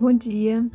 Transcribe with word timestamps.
Bom 0.00 0.14
dia. 0.14 0.66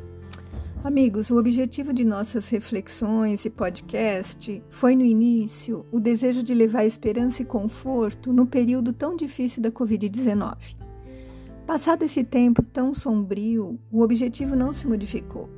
Amigos, 0.83 1.31
o 1.31 1.39
objetivo 1.39 1.91
de 1.91 2.05
nossas 2.05 2.47
reflexões 2.47 3.43
e 3.43 3.49
podcast 3.49 4.61
foi 4.69 4.95
no 4.95 5.01
início 5.01 5.83
o 5.91 5.99
desejo 5.99 6.43
de 6.43 6.53
levar 6.53 6.85
esperança 6.85 7.41
e 7.41 7.45
conforto 7.45 8.31
no 8.31 8.45
período 8.45 8.93
tão 8.93 9.15
difícil 9.15 9.63
da 9.63 9.71
Covid-19. 9.71 10.75
Passado 11.65 12.03
esse 12.03 12.23
tempo 12.23 12.61
tão 12.61 12.93
sombrio, 12.93 13.79
o 13.91 14.03
objetivo 14.03 14.55
não 14.55 14.71
se 14.71 14.85
modificou, 14.85 15.49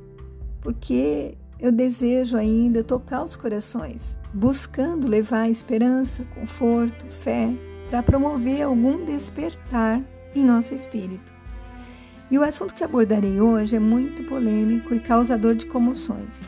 porque 0.62 1.36
eu 1.60 1.70
desejo 1.70 2.38
ainda 2.38 2.82
tocar 2.82 3.22
os 3.22 3.36
corações, 3.36 4.16
buscando 4.32 5.06
levar 5.06 5.50
esperança, 5.50 6.24
conforto, 6.34 7.04
fé, 7.04 7.52
para 7.90 8.02
promover 8.02 8.62
algum 8.62 9.04
despertar 9.04 10.02
em 10.34 10.42
nosso 10.42 10.74
espírito. 10.74 11.37
E 12.30 12.36
o 12.36 12.42
assunto 12.42 12.74
que 12.74 12.84
abordarei 12.84 13.40
hoje 13.40 13.76
é 13.76 13.78
muito 13.78 14.22
polêmico 14.24 14.94
e 14.94 15.00
causador 15.00 15.54
de 15.54 15.64
comoções. 15.64 16.42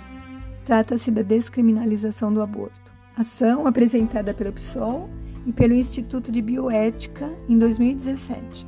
Trata-se 0.67 1.11
da 1.11 1.23
descriminalização 1.23 2.33
do 2.33 2.43
aborto, 2.43 2.93
ação 3.17 3.67
apresentada 3.67 4.35
pelo 4.35 4.53
PSOL 4.53 5.09
e 5.47 5.53
pelo 5.53 5.73
Instituto 5.73 6.31
de 6.31 6.43
Bioética 6.43 7.33
em 7.49 7.59
2017. 7.59 8.67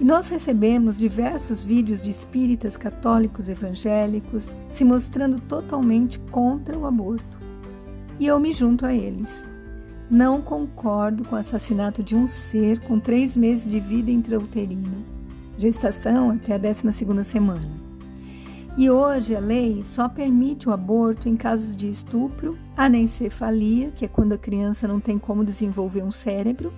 E 0.00 0.04
nós 0.04 0.28
recebemos 0.28 0.96
diversos 0.96 1.64
vídeos 1.64 2.04
de 2.04 2.10
espíritas 2.10 2.76
católicos 2.76 3.48
evangélicos 3.48 4.46
se 4.70 4.84
mostrando 4.84 5.40
totalmente 5.40 6.20
contra 6.30 6.78
o 6.78 6.86
aborto. 6.86 7.38
E 8.20 8.26
eu 8.28 8.38
me 8.38 8.52
junto 8.52 8.86
a 8.86 8.94
eles. 8.94 9.28
Não 10.08 10.40
concordo 10.40 11.24
com 11.24 11.34
o 11.34 11.38
assassinato 11.38 12.00
de 12.00 12.14
um 12.14 12.28
ser 12.28 12.78
com 12.80 13.00
três 13.00 13.36
meses 13.36 13.68
de 13.68 13.80
vida 13.80 14.10
intrauterina 14.10 15.09
gestação 15.60 16.30
até 16.30 16.54
a 16.54 16.58
12ª 16.58 17.22
semana. 17.22 17.68
E 18.78 18.88
hoje 18.88 19.36
a 19.36 19.40
lei 19.40 19.84
só 19.84 20.08
permite 20.08 20.68
o 20.68 20.72
aborto 20.72 21.28
em 21.28 21.36
casos 21.36 21.76
de 21.76 21.88
estupro, 21.88 22.58
anencefalia, 22.76 23.90
que 23.90 24.06
é 24.06 24.08
quando 24.08 24.32
a 24.32 24.38
criança 24.38 24.88
não 24.88 24.98
tem 24.98 25.18
como 25.18 25.44
desenvolver 25.44 26.02
um 26.02 26.10
cérebro, 26.10 26.72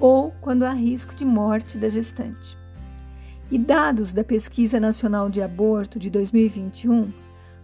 ou 0.00 0.32
quando 0.40 0.64
há 0.64 0.70
risco 0.70 1.14
de 1.14 1.24
morte 1.24 1.78
da 1.78 1.88
gestante. 1.88 2.58
E 3.50 3.56
dados 3.56 4.12
da 4.12 4.24
Pesquisa 4.24 4.80
Nacional 4.80 5.30
de 5.30 5.40
Aborto 5.40 5.98
de 5.98 6.10
2021 6.10 7.12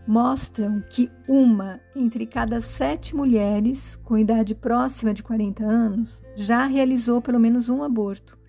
mostram 0.06 0.82
que 0.88 1.10
uma 1.26 1.80
entre 1.96 2.26
cada 2.26 2.60
sete 2.60 3.16
mulheres 3.16 3.98
com 4.04 4.16
idade 4.16 4.54
próxima 4.54 5.12
de 5.12 5.22
40 5.22 5.64
anos 5.64 6.22
já 6.36 6.66
realizou 6.66 7.20
pelo 7.20 7.40
menos 7.40 7.68
um 7.68 7.82
aborto 7.82 8.43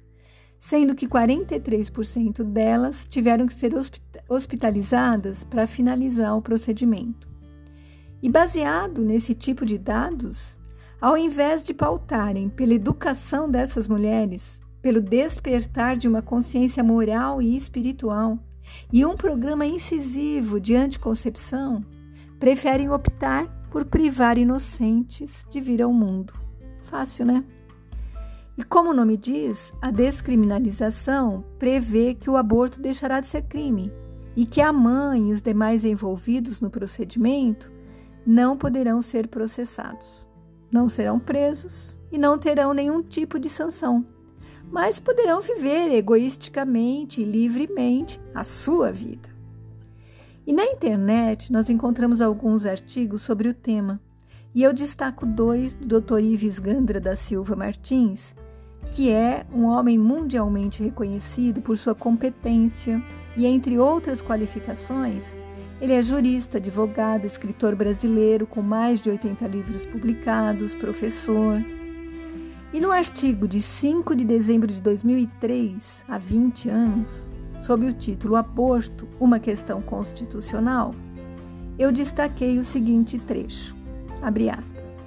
sendo 0.59 0.95
que 0.95 1.08
43% 1.08 2.44
delas 2.44 3.06
tiveram 3.08 3.48
que 3.48 3.53
ser 3.53 3.73
hospitalizadas 4.28 5.44
para 5.44 5.67
finalizar 5.67 6.36
o 6.36 6.42
procedimento. 6.42 7.28
E 8.22 8.30
baseado 8.30 9.03
nesse 9.03 9.36
tipo 9.36 9.66
de 9.66 9.78
dados, 9.78 10.58
ao 11.00 11.17
invés 11.17 11.64
de 11.64 11.73
pautarem 11.73 12.50
pela 12.50 12.73
educação 12.73 13.50
dessas 13.50 13.88
mulheres, 13.88 14.59
pelo 14.81 15.02
despertar 15.02 15.97
de 15.97 16.08
uma 16.08 16.22
consciência 16.22 16.84
moral 16.84 17.42
e 17.42 17.56
espiritual 17.56 18.40
e 18.92 19.06
um 19.06 19.16
programa 19.16 19.66
incisivo 19.66 20.59
de 20.59 20.75
anticoncepção, 20.75 21.84
preferem 22.40 22.90
optar 22.90 23.47
por 23.69 23.86
privar 23.86 24.38
inocentes 24.38 25.45
de 25.50 25.59
vir 25.59 25.81
ao 25.81 25.92
mundo. 25.92 26.34
Fácil, 26.84 27.25
né? 27.25 27.44
E 28.58 28.64
como 28.64 28.92
o 28.92 28.94
nome 28.94 29.17
diz, 29.17 29.73
a 29.81 29.92
descriminalização 29.92 31.44
prevê 31.59 32.14
que 32.14 32.30
o 32.30 32.38
aborto 32.38 32.80
deixará 32.80 33.20
de 33.20 33.28
ser 33.28 33.42
crime 33.44 33.92
e 34.36 34.45
que 34.45 34.62
a 34.62 34.72
mãe 34.72 35.30
e 35.30 35.34
os 35.34 35.41
demais 35.41 35.84
envolvidos 35.84 36.62
no 36.62 36.69
procedimento 36.69 37.72
não 38.25 38.57
poderão 38.57 39.02
ser 39.02 39.28
processados, 39.28 40.28
não 40.72 40.88
serão 40.88 41.19
presos 41.19 41.97
e 42.12 42.18
não 42.18 42.38
terão 42.38 42.74
nenhum 42.74 43.03
tipo 43.03 43.38
de 43.38 43.50
sanção, 43.50 44.06
mas 44.72 45.00
poderão 45.00 45.41
viver 45.41 45.94
egoisticamente 45.94 47.22
e 47.22 47.25
livremente 47.25 48.22
a 48.34 48.44
sua 48.44 48.91
vida. 48.91 49.30
E 50.47 50.53
na 50.53 50.66
internet 50.66 51.51
nós 51.51 51.69
encontramos 51.69 52.22
alguns 52.22 52.66
artigos 52.66 53.22
sobre 53.22 53.50
o 53.50 53.53
tema, 53.53 54.00
e 54.53 54.63
eu 54.63 54.72
destaco 54.72 55.25
dois 55.25 55.75
do 55.75 56.00
Dr. 56.00 56.19
Ives 56.19 56.59
Gandra 56.59 57.00
da 57.00 57.16
Silva 57.16 57.56
Martins, 57.56 58.34
que 58.95 59.11
é 59.11 59.45
um 59.53 59.66
homem 59.66 60.00
mundialmente 60.00 60.81
reconhecido 60.81 61.61
por 61.61 61.75
sua 61.75 61.94
competência 61.94 63.03
e, 63.35 63.45
entre 63.45 63.78
outras 63.78 64.22
qualificações, 64.22 65.35
ele 65.81 65.91
é 65.91 66.01
jurista, 66.01 66.59
advogado, 66.59 67.25
escritor 67.25 67.75
brasileiro 67.75 68.47
com 68.47 68.61
mais 68.61 69.01
de 69.01 69.09
80 69.09 69.45
livros 69.47 69.85
publicados, 69.85 70.73
professor. 70.73 71.61
E 72.72 72.79
no 72.79 72.89
artigo 72.89 73.50
de 73.50 73.61
5 73.61 74.16
de 74.16 74.23
dezembro 74.23 74.72
de 74.72 74.81
2003, 74.81 76.06
há 76.07 76.17
20 76.17 76.69
anos, 76.69 77.33
sob 77.59 77.85
o 77.85 77.91
título 77.91 78.38
Aborto, 78.38 79.09
uma 79.19 79.39
questão 79.39 79.81
constitucional, 79.81 80.95
eu 81.77 81.91
destaquei 81.91 82.57
o 82.59 82.63
seguinte 82.63 83.19
trecho: 83.19 83.75
abre 84.22 84.50
aspas. 84.50 85.03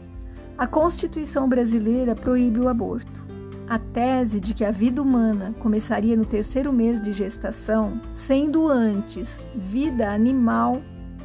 A 0.58 0.66
Constituição 0.66 1.48
brasileira 1.48 2.14
proíbe 2.14 2.60
o 2.60 2.68
aborto. 2.68 3.27
A 3.68 3.78
tese 3.78 4.40
de 4.40 4.54
que 4.54 4.64
a 4.64 4.70
vida 4.70 5.02
humana 5.02 5.54
começaria 5.58 6.16
no 6.16 6.24
terceiro 6.24 6.72
mês 6.72 7.02
de 7.02 7.12
gestação, 7.12 8.00
sendo 8.14 8.66
antes 8.66 9.38
vida 9.54 10.10
animal, 10.10 10.80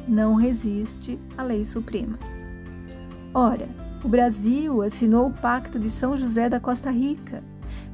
não 0.06 0.34
resiste 0.34 1.18
à 1.38 1.42
lei 1.42 1.64
suprema. 1.64 2.18
Ora, 3.32 3.66
o 4.04 4.08
Brasil 4.08 4.82
assinou 4.82 5.28
o 5.28 5.32
Pacto 5.32 5.78
de 5.78 5.88
São 5.88 6.18
José 6.18 6.50
da 6.50 6.60
Costa 6.60 6.90
Rica, 6.90 7.42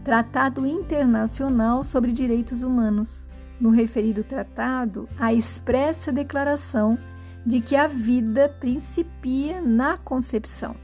Tratado 0.02 0.66
Internacional 0.66 1.84
sobre 1.84 2.10
Direitos 2.10 2.64
Humanos. 2.64 3.28
No 3.60 3.70
referido 3.70 4.24
tratado, 4.24 5.08
há 5.16 5.32
expressa 5.32 6.10
declaração 6.10 6.98
de 7.46 7.60
que 7.60 7.76
a 7.76 7.86
vida 7.86 8.48
principia 8.58 9.60
na 9.60 9.96
concepção, 9.96 10.74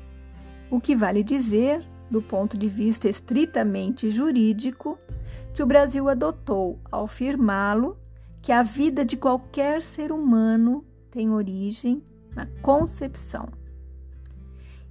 o 0.70 0.80
que 0.80 0.94
vale 0.94 1.24
dizer 1.24 1.84
do 2.10 2.22
ponto 2.22 2.56
de 2.56 2.68
vista 2.68 3.08
estritamente 3.08 4.10
jurídico, 4.10 4.98
que 5.54 5.62
o 5.62 5.66
Brasil 5.66 6.08
adotou 6.08 6.78
ao 6.90 7.06
firmá-lo 7.06 7.96
que 8.42 8.52
a 8.52 8.62
vida 8.62 9.04
de 9.04 9.16
qualquer 9.16 9.82
ser 9.82 10.12
humano 10.12 10.84
tem 11.10 11.30
origem 11.30 12.02
na 12.34 12.46
concepção. 12.62 13.48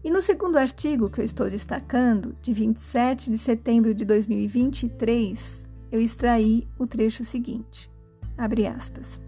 E 0.04 0.12
no 0.12 0.22
segundo 0.22 0.58
artigo 0.58 1.10
que 1.10 1.22
eu 1.22 1.26
estou 1.26 1.50
destacando, 1.50 2.36
de 2.42 2.54
27 2.54 3.32
de 3.32 3.38
setembro 3.38 3.94
de 3.94 4.04
2023, 4.06 5.70
eu 5.92 6.02
extraí 6.02 6.68
o 6.78 6.86
trecho 6.86 7.24
seguinte: 7.24 7.90
abre 8.38 8.68
aspas. 8.68 9.22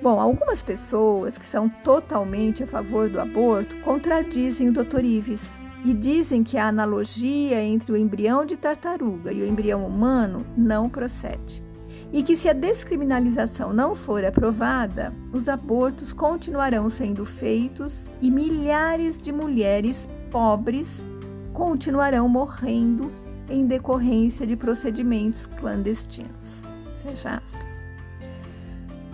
Bom, 0.02 0.20
algumas 0.20 0.62
pessoas 0.62 1.38
que 1.38 1.46
são 1.46 1.69
totalmente 1.69 2.62
a 2.62 2.66
favor 2.66 3.08
do 3.08 3.20
aborto 3.20 3.75
contradizem 3.82 4.69
o 4.69 4.72
Dr. 4.72 5.04
Ives 5.04 5.58
e 5.84 5.94
dizem 5.94 6.43
que 6.43 6.58
a 6.58 6.69
analogia 6.69 7.62
entre 7.62 7.93
o 7.93 7.96
embrião 7.96 8.44
de 8.44 8.56
tartaruga 8.56 9.32
e 9.32 9.40
o 9.43 9.46
embrião 9.46 9.87
humano 9.87 10.44
não 10.56 10.88
procede. 10.88 11.64
e 12.12 12.22
que, 12.22 12.37
se 12.37 12.48
a 12.48 12.52
descriminalização 12.52 13.72
não 13.72 13.94
for 13.94 14.25
aprovada, 14.25 15.12
os 15.32 15.48
abortos 15.48 16.12
continuarão 16.12 16.88
sendo 16.88 17.25
feitos 17.25 18.06
e 18.22 18.31
milhares 18.31 19.20
de 19.20 19.32
mulheres 19.32 20.08
pobres 20.31 21.08
continuarão 21.52 22.28
morrendo 22.28 23.12
em 23.48 23.66
decorrência 23.66 24.46
de 24.46 24.56
procedimentos 24.56 25.46
clandestinos. 25.46 26.62
Fecha 27.02 27.31
aspas. 27.31 27.86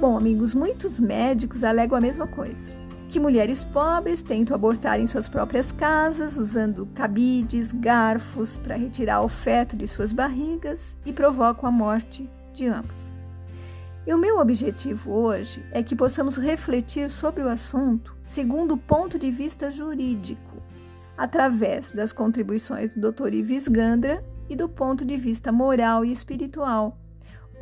Bom, 0.03 0.17
amigos, 0.17 0.53
muitos 0.53 0.99
médicos 0.99 1.63
alegam 1.63 1.97
a 1.97 2.01
mesma 2.01 2.27
coisa: 2.27 2.69
que 3.09 3.21
mulheres 3.21 3.65
pobres 3.65 4.21
tentam 4.21 4.53
abortar 4.53 4.99
em 4.99 5.07
suas 5.07 5.29
próprias 5.29 5.71
casas, 5.71 6.37
usando 6.37 6.87
cabides, 6.93 7.71
garfos 7.71 8.59
para 8.59 8.75
retirar 8.75 9.23
o 9.23 9.29
feto 9.29 9.77
de 9.77 9.87
suas 9.87 10.13
barrigas 10.13 10.97
e 11.07 11.13
provocam 11.13 11.69
a 11.69 11.71
morte 11.71 12.29
de 12.53 12.67
ambos. 12.67 13.15
E 14.05 14.13
o 14.13 14.19
meu 14.19 14.41
objetivo 14.41 15.13
hoje 15.13 15.65
é 15.71 15.85
que 15.85 15.95
possamos 15.95 16.37
refletir 16.37 17.09
sobre 17.09 17.45
o 17.45 17.49
assunto 17.49 18.17
segundo 18.27 18.75
o 18.75 18.79
ponto 18.79 19.17
de 19.17 19.31
vista 19.31 19.71
jurídico, 19.71 20.61
através 21.17 21.93
das 21.93 22.13
contribuições 22.13 22.93
do 22.93 23.13
Dr. 23.13 23.35
Ives 23.35 23.69
Gandra 23.69 24.25
e 24.51 24.57
do 24.57 24.69
ponto 24.69 25.05
de 25.05 25.17
vista 25.17 25.53
moral 25.53 26.05
e 26.05 26.11
espiritual, 26.11 26.99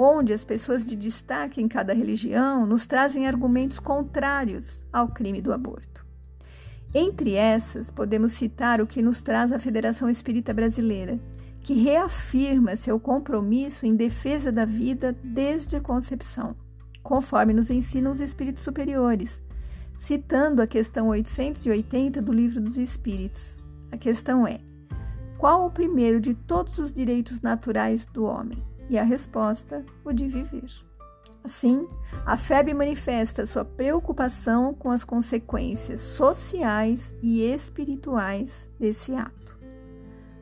onde 0.03 0.33
as 0.33 0.47
pessoas 0.47 0.89
de 0.89 0.97
destaque 0.97 1.61
em 1.61 1.69
cada 1.69 1.93
religião 1.93 2.65
nos 2.65 2.87
trazem 2.87 3.27
argumentos 3.27 3.79
contrários 3.79 4.83
ao 4.91 5.09
crime 5.09 5.43
do 5.43 5.53
aborto. 5.53 6.07
Entre 6.95 7.35
essas, 7.35 7.91
podemos 7.91 8.33
citar 8.33 8.81
o 8.81 8.87
que 8.87 9.03
nos 9.03 9.21
traz 9.21 9.53
a 9.53 9.59
Federação 9.59 10.09
Espírita 10.09 10.55
Brasileira, 10.55 11.21
que 11.61 11.75
reafirma 11.75 12.77
seu 12.77 12.99
compromisso 12.99 13.85
em 13.85 13.95
defesa 13.95 14.51
da 14.51 14.65
vida 14.65 15.15
desde 15.23 15.77
a 15.77 15.81
concepção, 15.83 16.57
conforme 17.03 17.53
nos 17.53 17.69
ensinam 17.69 18.11
os 18.11 18.21
espíritos 18.21 18.63
superiores, 18.63 19.43
citando 19.99 20.63
a 20.63 20.67
questão 20.67 21.09
880 21.09 22.23
do 22.23 22.33
Livro 22.33 22.59
dos 22.59 22.79
Espíritos. 22.79 23.59
A 23.93 23.99
questão 23.99 24.47
é: 24.47 24.61
qual 25.37 25.67
o 25.67 25.71
primeiro 25.71 26.19
de 26.19 26.33
todos 26.33 26.79
os 26.79 26.91
direitos 26.91 27.43
naturais 27.43 28.07
do 28.07 28.25
homem? 28.25 28.70
E 28.91 28.99
a 28.99 29.05
resposta, 29.05 29.87
o 30.05 30.13
de 30.13 30.27
viver. 30.27 30.69
Assim, 31.45 31.89
a 32.27 32.37
FEB 32.37 32.75
manifesta 32.75 33.47
sua 33.47 33.65
preocupação 33.65 34.75
com 34.75 34.91
as 34.91 35.05
consequências 35.05 36.01
sociais 36.01 37.15
e 37.23 37.41
espirituais 37.41 38.69
desse 38.81 39.15
ato. 39.15 39.57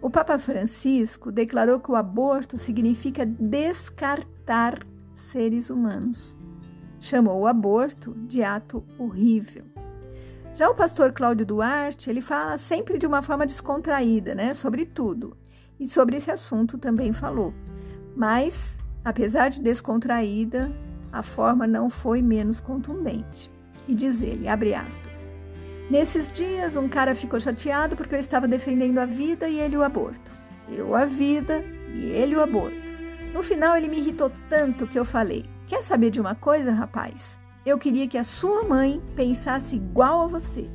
O 0.00 0.08
Papa 0.08 0.38
Francisco 0.38 1.30
declarou 1.30 1.78
que 1.78 1.90
o 1.90 1.94
aborto 1.94 2.56
significa 2.56 3.26
descartar 3.26 4.78
seres 5.14 5.68
humanos. 5.68 6.34
Chamou 6.98 7.42
o 7.42 7.46
aborto 7.46 8.14
de 8.26 8.42
ato 8.42 8.82
horrível. 8.98 9.66
Já 10.54 10.70
o 10.70 10.74
pastor 10.74 11.12
Cláudio 11.12 11.44
Duarte, 11.44 12.08
ele 12.08 12.22
fala 12.22 12.56
sempre 12.56 12.96
de 12.96 13.06
uma 13.06 13.20
forma 13.20 13.44
descontraída, 13.44 14.34
né, 14.34 14.54
sobre 14.54 14.86
tudo. 14.86 15.36
E 15.78 15.86
sobre 15.86 16.16
esse 16.16 16.30
assunto 16.30 16.78
também 16.78 17.12
falou. 17.12 17.52
Mas, 18.18 18.76
apesar 19.04 19.48
de 19.48 19.62
descontraída, 19.62 20.72
a 21.12 21.22
forma 21.22 21.68
não 21.68 21.88
foi 21.88 22.20
menos 22.20 22.58
contundente. 22.58 23.48
E 23.86 23.94
diz 23.94 24.20
ele, 24.20 24.48
abre 24.48 24.74
aspas: 24.74 25.30
Nesses 25.88 26.28
dias, 26.28 26.74
um 26.74 26.88
cara 26.88 27.14
ficou 27.14 27.38
chateado 27.38 27.94
porque 27.94 28.16
eu 28.16 28.18
estava 28.18 28.48
defendendo 28.48 28.98
a 28.98 29.06
vida 29.06 29.48
e 29.48 29.60
ele 29.60 29.76
o 29.76 29.84
aborto. 29.84 30.32
Eu 30.68 30.96
a 30.96 31.04
vida 31.04 31.64
e 31.94 32.06
ele 32.06 32.34
o 32.34 32.42
aborto. 32.42 32.76
No 33.32 33.40
final, 33.44 33.76
ele 33.76 33.86
me 33.86 33.98
irritou 33.98 34.32
tanto 34.48 34.88
que 34.88 34.98
eu 34.98 35.04
falei: 35.04 35.44
Quer 35.68 35.84
saber 35.84 36.10
de 36.10 36.20
uma 36.20 36.34
coisa, 36.34 36.72
rapaz? 36.72 37.38
Eu 37.64 37.78
queria 37.78 38.08
que 38.08 38.18
a 38.18 38.24
sua 38.24 38.64
mãe 38.64 39.00
pensasse 39.14 39.76
igual 39.76 40.22
a 40.22 40.26
você. 40.26 40.68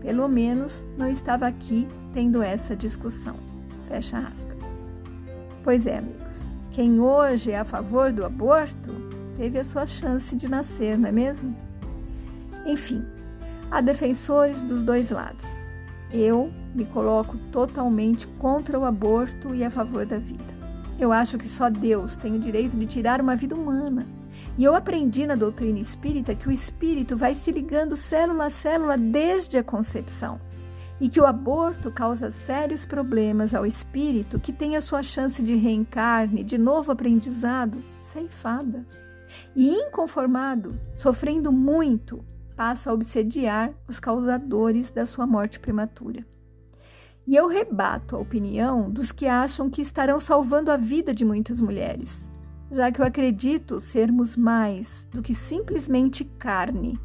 Pelo 0.00 0.28
menos 0.28 0.86
não 0.96 1.10
estava 1.10 1.48
aqui 1.48 1.88
tendo 2.12 2.40
essa 2.40 2.76
discussão. 2.76 3.34
Fecha 3.88 4.16
aspas. 4.18 4.62
Pois 5.64 5.88
é, 5.88 5.98
amigos. 5.98 6.53
Quem 6.74 7.00
hoje 7.00 7.52
é 7.52 7.58
a 7.58 7.64
favor 7.64 8.12
do 8.12 8.24
aborto 8.24 8.92
teve 9.36 9.58
a 9.58 9.64
sua 9.64 9.86
chance 9.86 10.34
de 10.36 10.48
nascer, 10.48 10.98
não 10.98 11.08
é 11.08 11.12
mesmo? 11.12 11.52
Enfim, 12.66 13.04
Há 13.74 13.80
defensores 13.80 14.62
dos 14.62 14.84
dois 14.84 15.10
lados. 15.10 15.66
Eu 16.12 16.48
me 16.74 16.84
coloco 16.84 17.36
totalmente 17.50 18.24
contra 18.38 18.78
o 18.78 18.84
aborto 18.84 19.52
e 19.52 19.64
a 19.64 19.70
favor 19.70 20.06
da 20.06 20.16
vida. 20.16 20.44
Eu 20.96 21.10
acho 21.10 21.36
que 21.36 21.48
só 21.48 21.68
Deus 21.68 22.14
tem 22.14 22.36
o 22.36 22.38
direito 22.38 22.76
de 22.76 22.86
tirar 22.86 23.20
uma 23.20 23.34
vida 23.34 23.56
humana. 23.56 24.06
E 24.56 24.62
eu 24.62 24.76
aprendi 24.76 25.26
na 25.26 25.34
doutrina 25.34 25.80
espírita 25.80 26.36
que 26.36 26.48
o 26.48 26.52
espírito 26.52 27.16
vai 27.16 27.34
se 27.34 27.50
ligando 27.50 27.96
célula 27.96 28.46
a 28.46 28.50
célula 28.50 28.96
desde 28.96 29.58
a 29.58 29.64
concepção 29.64 30.40
e 31.00 31.08
que 31.08 31.20
o 31.20 31.26
aborto 31.26 31.90
causa 31.90 32.30
sérios 32.30 32.86
problemas 32.86 33.54
ao 33.54 33.66
espírito 33.66 34.38
que 34.38 34.52
tem 34.52 34.76
a 34.76 34.80
sua 34.80 35.02
chance 35.02 35.42
de 35.42 35.54
reencarne, 35.54 36.44
de 36.44 36.56
novo 36.56 36.92
aprendizado, 36.92 37.82
ceifada. 38.02 38.86
E 39.56 39.68
inconformado, 39.70 40.78
sofrendo 40.96 41.50
muito, 41.50 42.24
passa 42.56 42.90
a 42.90 42.92
obsediar 42.92 43.72
os 43.88 43.98
causadores 43.98 44.92
da 44.92 45.04
sua 45.04 45.26
morte 45.26 45.58
prematura. 45.58 46.24
E 47.26 47.34
eu 47.34 47.48
rebato 47.48 48.14
a 48.14 48.18
opinião 48.18 48.90
dos 48.90 49.10
que 49.10 49.26
acham 49.26 49.70
que 49.70 49.80
estarão 49.80 50.20
salvando 50.20 50.70
a 50.70 50.76
vida 50.76 51.14
de 51.14 51.24
muitas 51.24 51.60
mulheres, 51.60 52.28
já 52.70 52.92
que 52.92 53.00
eu 53.00 53.04
acredito 53.04 53.80
sermos 53.80 54.36
mais 54.36 55.08
do 55.10 55.22
que 55.22 55.34
simplesmente 55.34 56.24
carne 56.24 57.00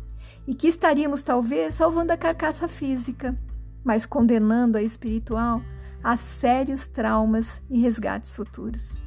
e 0.46 0.54
que 0.54 0.68
estaríamos 0.68 1.24
talvez 1.24 1.76
salvando 1.76 2.12
a 2.12 2.18
carcaça 2.18 2.68
física, 2.68 3.38
mas 3.84 4.06
condenando 4.06 4.78
a 4.78 4.82
espiritual 4.82 5.62
a 6.04 6.16
sérios 6.16 6.88
traumas 6.88 7.62
e 7.70 7.80
resgates 7.80 8.32
futuros. 8.32 8.98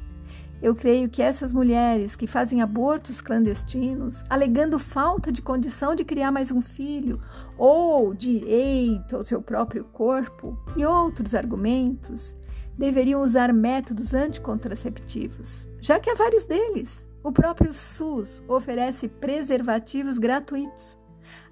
Eu 0.61 0.73
creio 0.73 1.09
que 1.09 1.21
essas 1.21 1.51
mulheres 1.51 2.15
que 2.15 2.25
fazem 2.25 2.61
abortos 2.61 3.19
clandestinos, 3.19 4.23
alegando 4.29 4.79
falta 4.79 5.29
de 5.29 5.41
condição 5.41 5.93
de 5.93 6.05
criar 6.05 6.31
mais 6.31 6.51
um 6.51 6.61
filho, 6.61 7.19
ou 7.57 8.13
direito 8.13 9.17
ao 9.17 9.23
seu 9.23 9.41
próprio 9.41 9.83
corpo, 9.83 10.57
e 10.77 10.85
outros 10.85 11.35
argumentos, 11.35 12.33
deveriam 12.77 13.21
usar 13.21 13.51
métodos 13.51 14.13
anticontraceptivos, 14.13 15.67
já 15.81 15.99
que 15.99 16.09
há 16.09 16.15
vários 16.15 16.45
deles. 16.45 17.07
O 17.21 17.31
próprio 17.31 17.73
SUS 17.73 18.41
oferece 18.47 19.09
preservativos 19.09 20.17
gratuitos. 20.17 20.97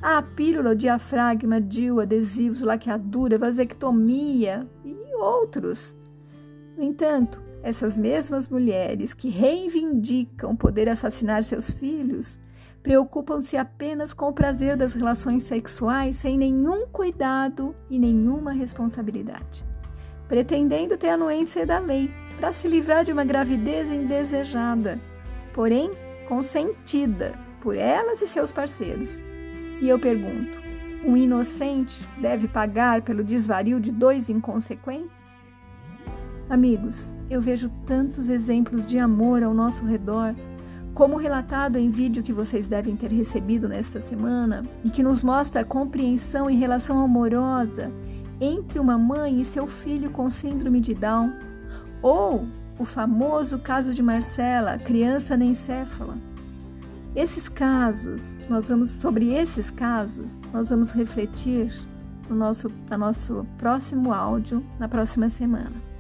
A 0.01 0.21
pílula, 0.21 0.71
o 0.71 0.75
diafragma, 0.75 1.61
DIU, 1.61 2.00
adesivos, 2.00 2.61
laqueadura, 2.61 3.38
vasectomia 3.38 4.67
e 4.83 4.95
outros. 5.15 5.95
No 6.77 6.83
entanto, 6.83 7.41
essas 7.63 7.97
mesmas 7.97 8.50
mulheres 8.50 9.13
que 9.13 9.29
reivindicam 9.29 10.55
poder 10.55 10.89
assassinar 10.89 11.43
seus 11.43 11.71
filhos 11.71 12.39
preocupam-se 12.81 13.55
apenas 13.55 14.13
com 14.13 14.29
o 14.29 14.33
prazer 14.33 14.75
das 14.75 14.93
relações 14.93 15.43
sexuais 15.43 16.15
sem 16.15 16.38
nenhum 16.38 16.88
cuidado 16.88 17.75
e 17.89 18.00
nenhuma 18.00 18.51
responsabilidade, 18.51 19.63
pretendendo 20.27 20.97
ter 20.97 21.09
a 21.09 21.13
anuência 21.13 21.65
da 21.65 21.77
lei 21.77 22.09
para 22.39 22.51
se 22.51 22.67
livrar 22.67 23.03
de 23.03 23.11
uma 23.11 23.23
gravidez 23.23 23.88
indesejada, 23.88 25.00
porém 25.53 25.91
consentida 26.27 27.33
por 27.61 27.75
elas 27.75 28.21
e 28.21 28.27
seus 28.27 28.51
parceiros. 28.51 29.21
E 29.81 29.89
eu 29.89 29.97
pergunto: 29.97 30.61
um 31.03 31.17
inocente 31.17 32.07
deve 32.21 32.47
pagar 32.47 33.01
pelo 33.01 33.23
desvario 33.23 33.79
de 33.79 33.91
dois 33.91 34.29
inconsequentes? 34.29 35.35
Amigos, 36.50 37.15
eu 37.29 37.41
vejo 37.41 37.69
tantos 37.85 38.29
exemplos 38.29 38.85
de 38.85 39.00
amor 39.00 39.41
ao 39.41 39.53
nosso 39.53 39.85
redor, 39.85 40.35
como 40.93 41.17
relatado 41.17 41.77
em 41.77 41.89
vídeo 41.89 42.21
que 42.21 42.33
vocês 42.33 42.67
devem 42.67 42.95
ter 42.95 43.09
recebido 43.09 43.67
nesta 43.67 44.01
semana 44.01 44.63
e 44.83 44.89
que 44.89 45.01
nos 45.01 45.23
mostra 45.23 45.61
a 45.61 45.65
compreensão 45.65 46.50
em 46.50 46.57
relação 46.57 47.00
amorosa 47.00 47.91
entre 48.39 48.79
uma 48.79 48.97
mãe 48.97 49.39
e 49.39 49.45
seu 49.45 49.65
filho 49.65 50.11
com 50.11 50.29
síndrome 50.29 50.81
de 50.81 50.93
Down, 50.93 51.31
ou 52.01 52.45
o 52.77 52.83
famoso 52.83 53.59
caso 53.59 53.93
de 53.93 54.03
Marcela, 54.03 54.77
criança 54.77 55.35
anencéfala. 55.35 56.30
Esses 57.15 57.50
casos, 57.50 58.39
nós 58.50 58.70
vamos 58.70 58.89
sobre 58.89 59.34
esses 59.34 59.70
casos, 59.70 60.41
nós 60.53 60.70
vamos 60.70 60.91
refletir 60.91 61.72
no 62.30 62.36
nosso, 62.36 62.70
no 62.89 62.98
nosso 62.98 63.46
próximo 63.58 64.13
áudio 64.13 64.65
na 64.80 64.88
próxima 64.88 65.30
semana 65.30 65.91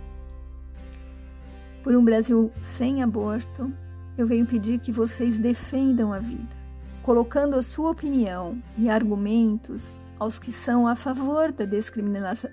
por 1.83 1.95
um 1.95 2.03
Brasil 2.03 2.51
sem 2.61 3.01
aborto, 3.01 3.71
eu 4.17 4.27
venho 4.27 4.45
pedir 4.45 4.79
que 4.79 4.91
vocês 4.91 5.39
defendam 5.39 6.11
a 6.13 6.19
vida, 6.19 6.55
colocando 7.01 7.55
a 7.55 7.63
sua 7.63 7.91
opinião 7.91 8.61
e 8.77 8.89
argumentos 8.89 9.97
aos 10.19 10.37
que 10.37 10.51
são 10.51 10.85
a 10.87 10.95
favor 10.95 11.51
da 11.51 11.65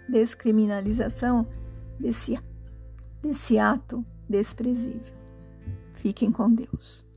descriminalização 0.09 1.47
desse, 1.99 2.39
desse 3.21 3.59
ato 3.59 4.05
desprezível. 4.29 5.15
Fiquem 5.95 6.33
com 6.33 6.51
Deus. 6.51 7.08